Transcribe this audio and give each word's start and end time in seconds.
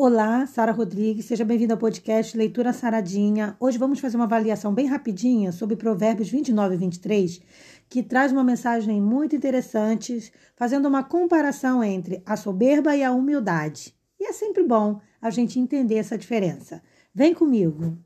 Olá, 0.00 0.46
Sara 0.46 0.70
Rodrigues, 0.70 1.24
seja 1.24 1.44
bem-vinda 1.44 1.74
ao 1.74 1.78
podcast 1.78 2.38
Leitura 2.38 2.72
Saradinha. 2.72 3.56
Hoje 3.58 3.78
vamos 3.78 3.98
fazer 3.98 4.14
uma 4.16 4.26
avaliação 4.26 4.72
bem 4.72 4.86
rapidinha 4.86 5.50
sobre 5.50 5.74
Provérbios 5.74 6.28
29 6.28 6.76
e 6.76 6.78
23, 6.78 7.40
que 7.88 8.00
traz 8.00 8.30
uma 8.30 8.44
mensagem 8.44 9.02
muito 9.02 9.34
interessante, 9.34 10.32
fazendo 10.54 10.86
uma 10.86 11.02
comparação 11.02 11.82
entre 11.82 12.22
a 12.24 12.36
soberba 12.36 12.94
e 12.94 13.02
a 13.02 13.10
humildade. 13.10 13.92
E 14.20 14.26
é 14.26 14.32
sempre 14.32 14.62
bom 14.62 15.00
a 15.20 15.30
gente 15.30 15.58
entender 15.58 15.96
essa 15.96 16.16
diferença. 16.16 16.80
Vem 17.12 17.34
comigo. 17.34 17.98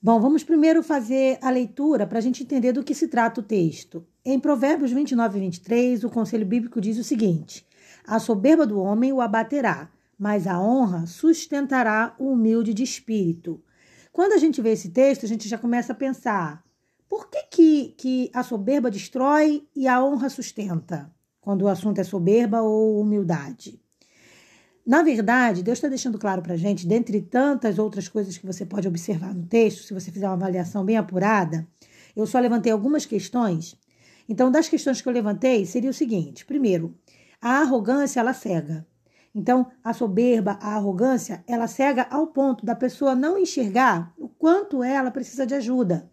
Bom, 0.00 0.18
vamos 0.18 0.42
primeiro 0.42 0.82
fazer 0.82 1.38
a 1.42 1.50
leitura 1.50 2.06
para 2.06 2.16
a 2.16 2.22
gente 2.22 2.42
entender 2.42 2.72
do 2.72 2.82
que 2.82 2.94
se 2.94 3.08
trata 3.08 3.42
o 3.42 3.44
texto. 3.44 4.06
Em 4.26 4.40
Provérbios 4.40 4.90
29 4.90 5.36
e 5.36 5.40
23, 5.42 6.02
o 6.02 6.08
conselho 6.08 6.46
bíblico 6.46 6.80
diz 6.80 6.96
o 6.96 7.04
seguinte: 7.04 7.66
A 8.06 8.18
soberba 8.18 8.66
do 8.66 8.80
homem 8.80 9.12
o 9.12 9.20
abaterá, 9.20 9.90
mas 10.18 10.46
a 10.46 10.58
honra 10.58 11.06
sustentará 11.06 12.14
o 12.18 12.32
humilde 12.32 12.72
de 12.72 12.82
espírito. 12.82 13.62
Quando 14.10 14.32
a 14.32 14.38
gente 14.38 14.62
vê 14.62 14.70
esse 14.70 14.88
texto, 14.88 15.26
a 15.26 15.28
gente 15.28 15.46
já 15.46 15.58
começa 15.58 15.92
a 15.92 15.94
pensar: 15.94 16.64
por 17.06 17.28
que, 17.28 17.42
que, 17.50 17.94
que 17.98 18.30
a 18.32 18.42
soberba 18.42 18.90
destrói 18.90 19.68
e 19.76 19.86
a 19.86 20.02
honra 20.02 20.30
sustenta? 20.30 21.12
Quando 21.38 21.62
o 21.62 21.68
assunto 21.68 22.00
é 22.00 22.04
soberba 22.04 22.62
ou 22.62 22.98
humildade. 22.98 23.78
Na 24.86 25.02
verdade, 25.02 25.62
Deus 25.62 25.76
está 25.76 25.88
deixando 25.88 26.18
claro 26.18 26.40
para 26.40 26.54
a 26.54 26.56
gente, 26.56 26.86
dentre 26.86 27.20
tantas 27.20 27.78
outras 27.78 28.08
coisas 28.08 28.38
que 28.38 28.46
você 28.46 28.64
pode 28.64 28.88
observar 28.88 29.34
no 29.34 29.44
texto, 29.44 29.82
se 29.82 29.92
você 29.92 30.10
fizer 30.10 30.26
uma 30.26 30.34
avaliação 30.34 30.82
bem 30.82 30.96
apurada, 30.96 31.66
eu 32.16 32.26
só 32.26 32.38
levantei 32.38 32.72
algumas 32.72 33.04
questões. 33.04 33.76
Então, 34.28 34.50
das 34.50 34.68
questões 34.68 35.00
que 35.00 35.08
eu 35.08 35.12
levantei, 35.12 35.66
seria 35.66 35.90
o 35.90 35.94
seguinte: 35.94 36.44
primeiro, 36.44 36.94
a 37.40 37.60
arrogância 37.60 38.20
ela 38.20 38.32
cega. 38.32 38.86
Então, 39.34 39.66
a 39.82 39.92
soberba, 39.92 40.58
a 40.60 40.76
arrogância, 40.76 41.42
ela 41.46 41.66
cega 41.66 42.06
ao 42.10 42.28
ponto 42.28 42.64
da 42.64 42.74
pessoa 42.74 43.14
não 43.14 43.36
enxergar 43.36 44.14
o 44.16 44.28
quanto 44.28 44.82
ela 44.82 45.10
precisa 45.10 45.44
de 45.44 45.54
ajuda. 45.54 46.08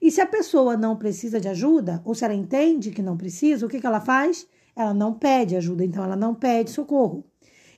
E 0.00 0.10
se 0.10 0.20
a 0.20 0.26
pessoa 0.26 0.76
não 0.76 0.96
precisa 0.96 1.40
de 1.40 1.48
ajuda, 1.48 2.00
ou 2.04 2.14
se 2.14 2.24
ela 2.24 2.32
entende 2.32 2.90
que 2.90 3.02
não 3.02 3.16
precisa, 3.16 3.66
o 3.66 3.68
que, 3.68 3.80
que 3.80 3.86
ela 3.86 4.00
faz? 4.00 4.46
Ela 4.74 4.94
não 4.94 5.12
pede 5.12 5.56
ajuda, 5.56 5.84
então 5.84 6.04
ela 6.04 6.16
não 6.16 6.34
pede 6.34 6.70
socorro 6.70 7.24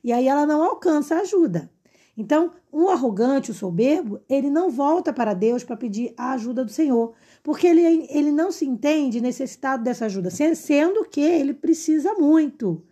e 0.04 0.12
aí 0.12 0.26
ela 0.26 0.46
não 0.46 0.62
alcança 0.62 1.16
ajuda. 1.16 1.70
Então, 2.16 2.52
um 2.70 2.88
arrogante, 2.88 3.50
o 3.50 3.54
soberbo, 3.54 4.20
ele 4.28 4.50
não 4.50 4.70
volta 4.70 5.12
para 5.12 5.32
Deus 5.32 5.64
para 5.64 5.76
pedir 5.76 6.12
a 6.16 6.32
ajuda 6.32 6.64
do 6.64 6.70
Senhor, 6.70 7.14
porque 7.42 7.66
ele, 7.66 8.06
ele 8.10 8.30
não 8.30 8.52
se 8.52 8.66
entende 8.66 9.20
necessitado 9.20 9.82
dessa 9.82 10.06
ajuda, 10.06 10.28
sendo 10.30 11.04
que 11.04 11.20
ele 11.20 11.54
precisa 11.54 12.12
muito. 12.14 12.84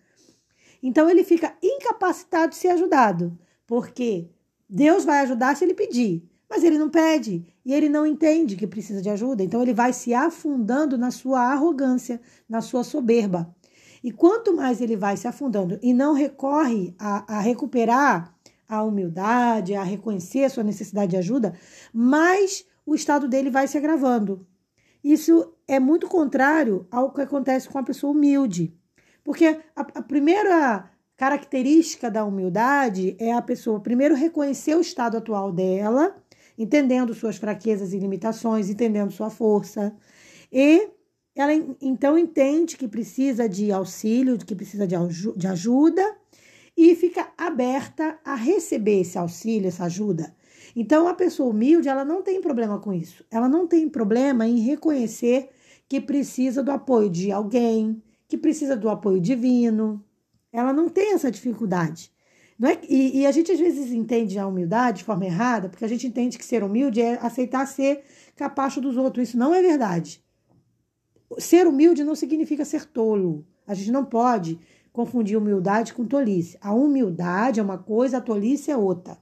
Então, 0.83 1.11
ele 1.11 1.23
fica 1.23 1.55
incapacitado 1.63 2.51
de 2.51 2.57
ser 2.57 2.69
ajudado, 2.69 3.39
porque 3.67 4.31
Deus 4.69 5.05
vai 5.05 5.21
ajudar 5.21 5.55
se 5.55 5.65
ele 5.65 5.75
pedir, 5.75 6.25
mas 6.49 6.65
ele 6.65 6.79
não 6.79 6.89
pede 6.89 7.45
e 7.65 7.75
ele 7.75 7.89
não 7.89 8.07
entende 8.07 8.57
que 8.57 8.67
precisa 8.67 9.03
de 9.03 9.11
ajuda, 9.11 9.45
então 9.45 9.61
ele 9.61 9.75
vai 9.75 9.93
se 9.93 10.15
afundando 10.15 10.97
na 10.97 11.11
sua 11.11 11.41
arrogância, 11.41 12.21
na 12.49 12.61
sua 12.61 12.83
soberba. 12.83 13.55
E 14.03 14.11
quanto 14.11 14.57
mais 14.57 14.81
ele 14.81 14.97
vai 14.97 15.17
se 15.17 15.29
afundando 15.29 15.79
e 15.83 15.93
não 15.93 16.15
recorre 16.15 16.95
a, 16.99 17.37
a 17.37 17.41
recuperar 17.41 18.35
a 18.71 18.85
humildade, 18.85 19.75
a 19.75 19.83
reconhecer 19.83 20.49
sua 20.49 20.63
necessidade 20.63 21.11
de 21.11 21.17
ajuda, 21.17 21.55
mais 21.93 22.65
o 22.87 22.95
estado 22.95 23.27
dele 23.27 23.51
vai 23.51 23.67
se 23.67 23.77
agravando. 23.77 24.47
Isso 25.03 25.55
é 25.67 25.81
muito 25.81 26.07
contrário 26.07 26.87
ao 26.91 27.13
que 27.13 27.21
acontece 27.21 27.69
com 27.69 27.79
a 27.79 27.83
pessoa 27.83 28.13
humilde. 28.13 28.73
Porque 29.25 29.61
a, 29.75 29.81
a 29.81 30.03
primeira 30.03 30.89
característica 31.17 32.11
da 32.11 32.25
humildade 32.25 33.17
é 33.19 33.33
a 33.33 33.43
pessoa 33.43 33.81
primeiro 33.81 34.15
reconhecer 34.15 34.77
o 34.77 34.81
estado 34.81 35.17
atual 35.17 35.53
dela, 35.53 36.17
entendendo 36.57 37.13
suas 37.13 37.37
fraquezas 37.37 37.93
e 37.93 37.99
limitações, 37.99 38.71
entendendo 38.71 39.11
sua 39.11 39.31
força, 39.31 39.95
e 40.53 40.91
ela 41.35 41.53
então 41.81 42.19
entende 42.19 42.77
que 42.77 42.89
precisa 42.89 43.49
de 43.49 43.73
auxílio, 43.73 44.39
que 44.39 44.55
precisa 44.55 44.87
de, 44.87 44.97
de 45.37 45.47
ajuda 45.47 46.17
e 46.83 46.97
fica 46.97 47.31
aberta 47.37 48.19
a 48.25 48.35
receber 48.35 49.03
esse 49.03 49.19
auxílio, 49.19 49.69
essa 49.69 49.85
ajuda. 49.85 50.35
Então, 50.75 51.07
a 51.07 51.13
pessoa 51.13 51.51
humilde, 51.51 51.91
ela 51.91 52.07
não 52.07 52.23
tem 52.23 52.41
problema 52.41 52.79
com 52.79 52.91
isso. 52.91 53.23
Ela 53.31 53.51
não 53.51 53.67
tem 53.67 53.87
problema 53.87 54.47
em 54.47 54.61
reconhecer 54.61 55.51
que 55.87 56.01
precisa 56.01 56.63
do 56.63 56.71
apoio 56.71 57.11
de 57.11 57.31
alguém, 57.31 58.03
que 58.27 58.39
precisa 58.39 58.79
do 58.79 58.89
apoio 58.89 59.21
divino. 59.21 60.03
Ela 60.51 60.73
não 60.73 60.89
tem 60.89 61.13
essa 61.13 61.31
dificuldade. 61.31 62.11
É? 62.63 62.79
E, 62.89 63.21
e, 63.21 63.27
a 63.27 63.31
gente 63.31 63.53
às 63.53 63.59
vezes 63.59 63.93
entende 63.93 64.39
a 64.39 64.47
humildade 64.47 64.99
de 64.99 65.05
forma 65.05 65.27
errada, 65.27 65.69
porque 65.69 65.85
a 65.85 65.89
gente 65.89 66.07
entende 66.07 66.39
que 66.39 66.45
ser 66.45 66.63
humilde 66.63 67.01
é 67.03 67.19
aceitar 67.21 67.67
ser 67.67 68.03
capacho 68.35 68.81
dos 68.81 68.97
outros. 68.97 69.29
Isso 69.29 69.39
não 69.39 69.55
é 69.55 69.61
verdade. 69.61 70.25
Ser 71.39 71.67
humilde 71.67 72.05
não 72.05 72.15
significa 72.15 72.65
ser 72.65 72.87
tolo. 72.87 73.47
A 73.67 73.75
gente 73.75 73.93
não 73.93 74.05
pode 74.05 74.59
confundir 75.01 75.39
humildade 75.39 75.95
com 75.95 76.05
tolice. 76.05 76.59
A 76.61 76.75
humildade 76.75 77.59
é 77.59 77.63
uma 77.63 77.79
coisa, 77.79 78.19
a 78.19 78.21
tolice 78.21 78.71
é 78.71 78.77
outra. 78.77 79.17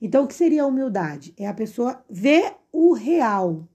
Então, 0.00 0.22
o 0.22 0.26
que 0.28 0.34
seria 0.34 0.62
a 0.62 0.66
humildade? 0.66 1.34
É 1.36 1.48
a 1.48 1.54
pessoa 1.54 2.04
ver 2.08 2.54
o 2.72 2.92
real. 2.92 3.66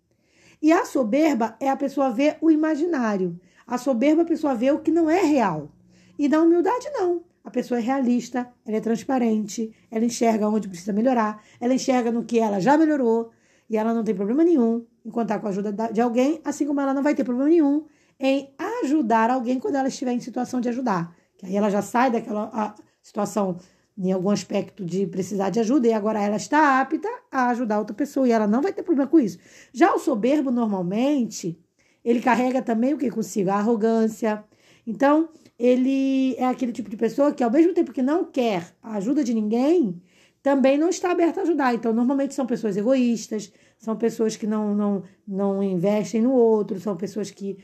E 0.62 0.72
a 0.72 0.86
soberba 0.86 1.58
é 1.60 1.70
a 1.70 1.76
pessoa 1.76 2.10
ver 2.10 2.38
o 2.40 2.50
imaginário. 2.50 3.38
A 3.68 3.78
soberba 3.78 4.22
é 4.22 4.24
a 4.24 4.28
pessoa 4.28 4.56
vê 4.56 4.72
o 4.72 4.80
que 4.80 4.92
não 4.92 5.10
é 5.10 5.22
real. 5.22 5.70
E 6.18 6.30
na 6.30 6.42
humildade, 6.42 6.90
não. 6.94 7.24
A 7.44 7.52
pessoa 7.52 7.80
é 7.80 7.84
realista, 7.84 8.50
ela 8.66 8.78
é 8.78 8.82
transparente, 8.82 9.74
ela 9.92 10.06
enxerga 10.06 10.48
onde 10.48 10.70
precisa 10.70 10.94
melhorar, 10.94 11.44
ela 11.60 11.74
enxerga 11.74 12.12
no 12.12 12.24
que 12.24 12.40
ela 12.40 12.60
já 12.60 12.78
melhorou 12.78 13.32
e 13.70 13.76
ela 13.76 13.94
não 13.94 14.04
tem 14.04 14.14
problema 14.14 14.44
nenhum 14.44 14.86
em 15.06 15.10
contar 15.10 15.40
com 15.40 15.48
a 15.48 15.50
ajuda 15.50 15.72
de 15.92 16.02
alguém, 16.02 16.42
assim 16.44 16.66
como 16.66 16.80
ela 16.80 16.94
não 16.94 17.02
vai 17.02 17.16
ter 17.16 17.24
problema 17.24 17.50
nenhum 17.50 17.86
em 18.20 18.54
ajudar 18.84 19.30
alguém 19.30 19.60
quando 19.60 19.76
ela 19.76 19.88
estiver 19.88 20.12
em 20.12 20.20
situação 20.20 20.60
de 20.60 20.70
ajudar. 20.70 21.16
Que 21.38 21.46
aí 21.46 21.56
ela 21.56 21.70
já 21.70 21.82
sai 21.82 22.12
daquela 22.12 22.76
situação 23.02 23.58
em 23.98 24.12
algum 24.12 24.30
aspecto 24.30 24.86
de 24.86 25.06
precisar 25.08 25.50
de 25.50 25.60
ajuda 25.60 25.88
e 25.88 25.94
agora 25.94 26.22
ela 26.22 26.38
está 26.38 26.80
apta 26.80 27.08
a 27.32 27.50
ajudar 27.50 27.80
outra 27.80 27.94
pessoa 27.94 28.28
e 28.28 28.32
ela 28.32 28.48
não 28.48 28.62
vai 28.62 28.72
ter 28.72 28.84
problema 28.84 29.10
com 29.10 29.20
isso. 29.20 29.38
Já 29.74 29.94
o 29.94 30.00
soberbo, 30.00 30.52
normalmente, 30.52 31.60
ele 32.04 32.22
carrega 32.22 32.62
também 32.62 32.94
o 32.94 32.98
que 32.98 33.10
consigo? 33.10 33.50
A 33.50 33.56
arrogância. 33.56 34.44
Então, 34.88 35.30
ele 35.58 36.36
é 36.38 36.46
aquele 36.46 36.72
tipo 36.72 36.90
de 36.90 36.96
pessoa 36.96 37.34
que, 37.34 37.44
ao 37.44 37.52
mesmo 37.52 37.74
tempo 37.74 37.92
que 37.92 38.02
não 38.02 38.24
quer 38.24 38.74
a 38.82 38.96
ajuda 38.96 39.22
de 39.22 39.34
ninguém, 39.34 40.02
também 40.42 40.78
não 40.78 40.88
está 40.88 41.12
aberto 41.12 41.40
a 41.40 41.42
ajudar. 41.42 41.76
Então, 41.76 41.94
normalmente 41.94 42.34
são 42.34 42.46
pessoas 42.46 42.78
egoístas, 42.78 43.52
são 43.78 43.98
pessoas 43.98 44.38
que 44.38 44.48
não, 44.48 44.74
não, 44.74 45.04
não 45.28 45.62
investem 45.62 46.22
no 46.22 46.32
outro, 46.32 46.80
são 46.80 46.96
pessoas 46.96 47.30
que 47.30 47.58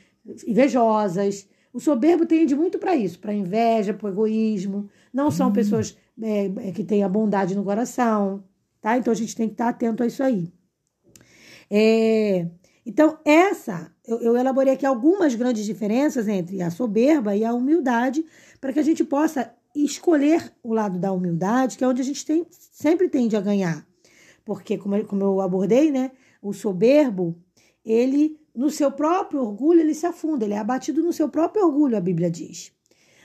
invejosas. 0.48 1.48
O 1.74 1.80
soberbo 1.80 2.26
tende 2.26 2.56
muito 2.56 2.80
para 2.80 2.96
isso, 2.96 3.20
para 3.20 3.34
inveja, 3.34 3.94
para 3.94 4.10
egoísmo. 4.10 4.90
Não 5.14 5.30
são 5.30 5.48
uhum. 5.48 5.54
pessoas 5.54 5.98
é, 6.22 6.46
é, 6.68 6.72
que 6.72 6.84
têm 6.84 7.04
a 7.04 7.10
bondade 7.10 7.56
no 7.56 7.64
coração, 7.64 8.44
tá? 8.82 8.98
Então 8.98 9.12
a 9.12 9.16
gente 9.16 9.36
tem 9.36 9.48
que 9.48 9.54
estar 9.54 9.70
atento 9.70 10.04
a 10.04 10.08
isso 10.08 10.24
aí. 10.24 10.52
É, 11.70 12.48
então, 12.86 13.18
essa, 13.26 13.92
eu, 14.08 14.20
eu 14.22 14.38
elaborei 14.38 14.74
aqui 14.74 14.86
algumas 14.86 15.34
grandes 15.34 15.66
diferenças 15.66 16.28
entre 16.28 16.62
a 16.62 16.70
soberba 16.70 17.36
e 17.36 17.44
a 17.44 17.54
humildade, 17.54 18.24
para 18.62 18.72
que 18.72 18.80
a 18.80 18.84
gente 18.84 19.04
possa 19.04 19.52
escolher 19.76 20.54
o 20.64 20.74
lado 20.74 21.00
da 21.00 21.12
humildade, 21.12 21.78
que 21.78 21.84
é 21.84 21.88
onde 21.88 22.02
a 22.02 22.06
gente 22.06 22.26
tem, 22.26 22.46
sempre 22.50 23.10
tende 23.10 23.36
a 23.36 23.42
ganhar. 23.42 23.86
Porque, 24.46 24.78
como, 24.78 25.04
como 25.06 25.24
eu 25.24 25.42
abordei, 25.42 25.92
né, 25.92 26.12
o 26.42 26.54
soberbo, 26.54 27.36
ele, 27.86 28.40
no 28.54 28.70
seu 28.70 28.92
próprio 28.92 29.42
orgulho, 29.42 29.80
ele 29.80 29.94
se 29.94 30.06
afunda, 30.06 30.44
ele 30.44 30.54
é 30.54 30.58
abatido 30.58 31.04
no 31.04 31.14
seu 31.14 31.30
próprio 31.30 31.66
orgulho, 31.66 31.96
a 31.96 32.02
Bíblia 32.02 32.32
diz. 32.32 32.72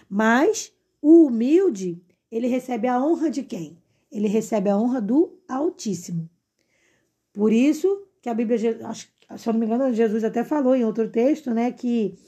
Mas 0.09 0.73
o 1.01 1.27
humilde, 1.27 2.03
ele 2.31 2.47
recebe 2.47 2.87
a 2.87 3.03
honra 3.03 3.31
de 3.31 3.43
quem? 3.43 3.79
Ele 4.13 4.29
recebe 4.29 4.69
a 4.69 4.77
honra 4.77 5.01
do 5.01 5.39
Altíssimo. 5.49 6.29
Por 7.33 7.53
isso 7.53 8.07
que 8.21 8.29
a 8.29 8.35
Bíblia, 8.35 8.59
se 8.59 9.49
eu 9.49 9.53
não 9.53 9.61
me 9.61 9.67
engano, 9.67 9.95
Jesus 9.95 10.25
até 10.25 10.45
falou 10.45 10.75
em 10.75 10.85
outro 10.85 11.09
texto, 11.09 11.53
né, 11.53 11.73
que 11.73 12.19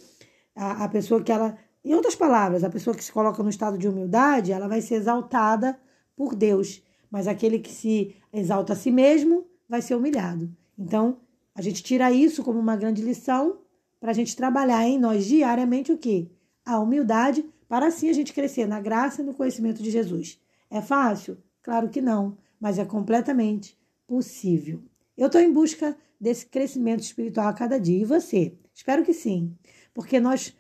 a, 0.55 0.84
a 0.84 0.88
pessoa 0.88 1.23
que 1.23 1.31
ela 1.31 1.58
em 1.84 1.94
outras 1.94 2.14
palavras, 2.14 2.62
a 2.62 2.70
pessoa 2.70 2.94
que 2.94 3.02
se 3.02 3.11
coloca 3.11 3.43
no 3.43 3.50
estado 3.50 3.76
de 3.76 3.88
humildade, 3.88 4.52
ela 4.52 4.69
vai 4.69 4.81
ser 4.81 4.94
exaltada 4.94 5.79
por 6.14 6.34
Deus, 6.34 6.81
mas 7.11 7.26
aquele 7.26 7.58
que 7.58 7.73
se 7.73 8.14
exalta 8.32 8.73
a 8.73 8.76
si 8.76 8.90
mesmo 8.90 9.44
vai 9.69 9.82
ser 9.82 9.96
humilhado. 9.96 10.49
Então, 10.79 11.19
a 11.54 11.62
gente 11.62 11.82
tira 11.82 12.10
isso 12.12 12.43
como 12.43 12.58
uma 12.58 12.76
grande 12.76 13.02
lição 13.02 13.58
para 14.00 14.10
a 14.10 14.14
gente 14.14 14.37
trabalhar 14.37 14.87
em 14.87 14.99
nós 14.99 15.26
diariamente 15.26 15.93
o 15.93 15.99
quê? 15.99 16.31
A 16.64 16.78
humildade, 16.78 17.44
para 17.69 17.87
assim 17.87 18.08
a 18.08 18.12
gente 18.12 18.32
crescer 18.32 18.66
na 18.66 18.81
graça 18.81 19.22
e 19.22 19.25
no 19.25 19.34
conhecimento 19.34 19.82
de 19.82 19.90
Jesus. 19.90 20.40
É 20.70 20.81
fácil? 20.81 21.38
Claro 21.62 21.88
que 21.88 22.00
não, 22.00 22.37
mas 22.60 22.78
é 22.78 22.84
completamente 22.84 23.78
possível. 24.06 24.82
Eu 25.16 25.26
estou 25.26 25.40
em 25.40 25.52
busca 25.52 25.96
desse 26.20 26.46
crescimento 26.46 27.00
espiritual 27.00 27.49
a 27.49 27.52
cada 27.52 27.78
dia. 27.78 28.00
E 28.00 28.05
você? 28.05 28.56
Espero 28.75 29.05
que 29.05 29.12
sim, 29.12 29.55
porque 29.94 30.19
nós 30.19 30.55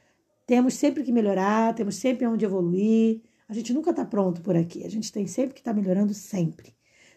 Temos 0.46 0.74
sempre 0.74 1.02
que 1.02 1.12
melhorar, 1.12 1.74
temos 1.74 1.96
sempre 1.96 2.26
onde 2.26 2.44
evoluir. 2.44 3.22
A 3.48 3.54
gente 3.54 3.72
nunca 3.72 3.90
está 3.90 4.04
pronto 4.04 4.42
por 4.42 4.56
aqui. 4.56 4.84
A 4.84 4.90
gente 4.90 5.12
tem 5.12 5.26
sempre 5.26 5.54
que 5.54 5.60
estar 5.60 5.72
tá 5.72 5.80
melhorando 5.80 6.12
sempre. 6.12 6.74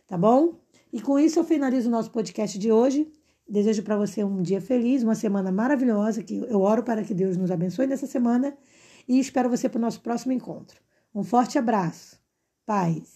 Tá 0.08 0.18
bom? 0.18 0.60
E 0.94 1.02
com 1.02 1.20
isso 1.20 1.40
eu 1.40 1.44
finalizo 1.44 1.88
o 1.90 1.92
nosso 1.92 2.12
podcast 2.12 2.58
de 2.58 2.72
hoje. 2.72 3.12
Desejo 3.48 3.84
para 3.84 3.96
você 3.96 4.24
um 4.24 4.42
dia 4.42 4.60
feliz, 4.60 5.04
uma 5.04 5.16
semana 5.16 5.52
maravilhosa, 5.52 6.24
que 6.24 6.36
eu 6.36 6.62
oro 6.62 6.84
para 6.84 7.04
que 7.04 7.14
Deus 7.14 7.38
nos 7.38 7.52
abençoe 7.52 7.86
nessa 7.86 8.08
semana 8.08 8.58
e 9.08 9.20
espero 9.20 9.50
você 9.50 9.70
para 9.70 9.78
o 9.78 9.82
nosso 9.82 10.02
próximo 10.02 10.34
encontro. 10.34 10.82
Um 11.14 11.24
forte 11.24 11.58
abraço. 11.58 12.20
Paz. 12.66 13.15